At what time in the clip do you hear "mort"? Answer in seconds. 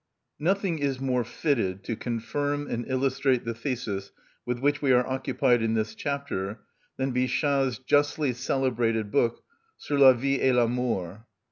10.65-11.19